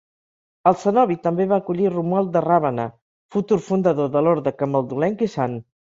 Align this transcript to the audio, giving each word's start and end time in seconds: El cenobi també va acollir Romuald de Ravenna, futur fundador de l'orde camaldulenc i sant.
El 0.69 0.77
cenobi 0.83 1.17
també 1.27 1.45
va 1.51 1.59
acollir 1.63 1.91
Romuald 1.93 2.33
de 2.37 2.43
Ravenna, 2.45 2.85
futur 3.37 3.61
fundador 3.67 4.11
de 4.17 4.25
l'orde 4.29 4.59
camaldulenc 4.63 5.23
i 5.29 5.29
sant. 5.37 5.55